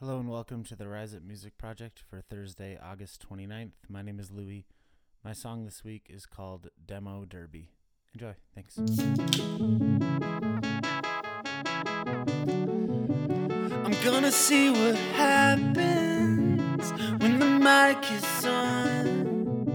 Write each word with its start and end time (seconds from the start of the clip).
Hello 0.00 0.18
and 0.18 0.30
welcome 0.30 0.64
to 0.64 0.74
the 0.74 0.88
Rise 0.88 1.14
Up 1.14 1.22
Music 1.22 1.58
Project 1.58 2.02
for 2.08 2.22
Thursday, 2.22 2.78
August 2.82 3.22
29th. 3.28 3.72
My 3.86 4.00
name 4.00 4.18
is 4.18 4.30
Louis. 4.30 4.64
My 5.22 5.34
song 5.34 5.66
this 5.66 5.84
week 5.84 6.06
is 6.08 6.24
called 6.24 6.68
Demo 6.86 7.26
Derby. 7.26 7.72
Enjoy. 8.14 8.34
Thanks. 8.54 8.78
I'm 8.78 8.88
gonna 14.02 14.32
see 14.32 14.70
what 14.70 14.96
happens 15.16 16.92
when 17.20 17.38
the 17.38 17.44
mic 17.44 18.02
is 18.10 18.46
on. 18.46 19.68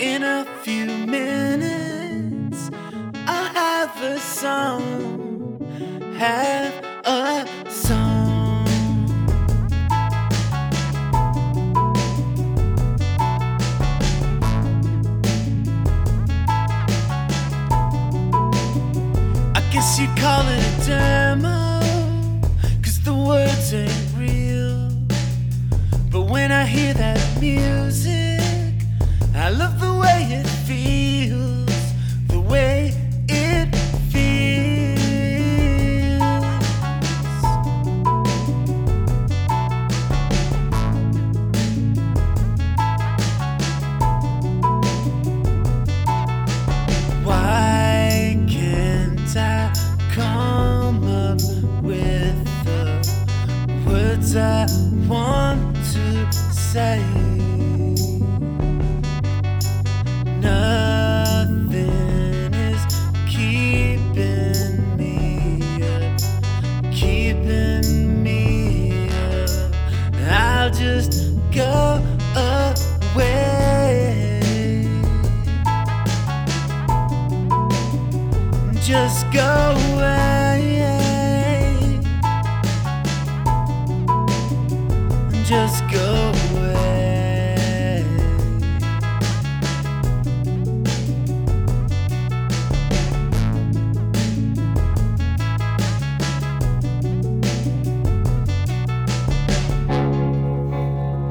In 0.00 0.22
a 0.22 0.46
few 0.62 0.86
minutes, 0.86 2.70
I'll 3.26 3.52
have 3.52 4.02
a 4.02 4.18
song. 4.18 5.60
Have 6.16 6.72
a 7.04 7.46
song. 7.70 8.15
I 19.98 20.04
guess 20.14 20.65
with 51.82 52.64
the 52.64 53.02
words 53.86 54.36
I 54.36 54.66
want 55.08 55.76
to 55.92 56.32
say? 56.52 57.00
Nothing 60.40 61.84
is 62.54 62.82
keeping 63.28 64.96
me 64.96 65.82
up, 65.82 66.20
keeping 66.92 68.22
me 68.22 69.08
up. 69.08 69.50
I'll 70.30 70.70
just 70.70 71.12
go 71.52 72.02
away. 72.36 73.56
just 78.86 79.28
go 79.32 79.74
away. 79.94 80.25
Just 85.48 85.84
go 85.92 86.32
away. 86.56 88.04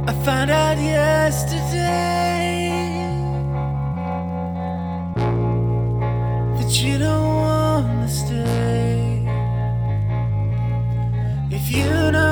I 0.08 0.14
found 0.24 0.50
out 0.50 0.78
yesterday 0.78 1.92
that 6.58 6.82
you 6.82 6.98
don't 7.00 7.36
wanna 7.36 8.08
stay. 8.08 9.28
If 11.52 11.70
you 11.70 11.90
don't 12.14 12.25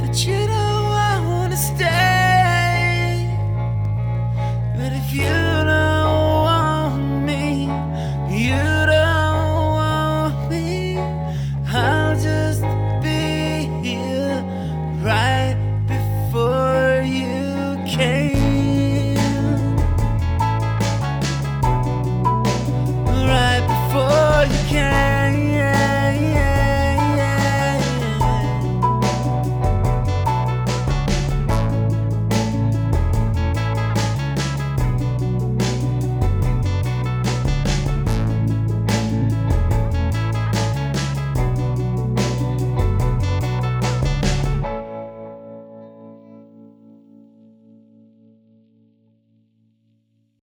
that 0.00 0.26
you 0.26 0.46
know 0.46 0.88
I 0.92 1.20
wanna 1.26 1.56
stay. 1.56 2.09